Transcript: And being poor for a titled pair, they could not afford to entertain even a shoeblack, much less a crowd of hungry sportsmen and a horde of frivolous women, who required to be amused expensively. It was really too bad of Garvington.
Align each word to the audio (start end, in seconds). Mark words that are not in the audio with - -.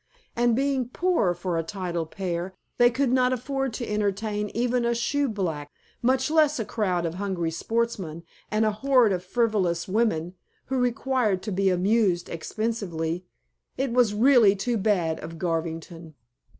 And 0.35 0.55
being 0.55 0.89
poor 0.89 1.35
for 1.35 1.59
a 1.59 1.63
titled 1.63 2.09
pair, 2.09 2.55
they 2.79 2.89
could 2.89 3.11
not 3.11 3.31
afford 3.31 3.71
to 3.73 3.87
entertain 3.87 4.49
even 4.55 4.83
a 4.83 4.95
shoeblack, 4.95 5.67
much 6.01 6.31
less 6.31 6.59
a 6.59 6.65
crowd 6.65 7.05
of 7.05 7.13
hungry 7.13 7.51
sportsmen 7.51 8.23
and 8.49 8.65
a 8.65 8.71
horde 8.71 9.11
of 9.13 9.23
frivolous 9.23 9.87
women, 9.87 10.33
who 10.65 10.79
required 10.79 11.43
to 11.43 11.51
be 11.51 11.69
amused 11.69 12.29
expensively. 12.29 13.25
It 13.77 13.93
was 13.93 14.15
really 14.15 14.55
too 14.55 14.77
bad 14.79 15.19
of 15.19 15.37
Garvington. 15.37 16.15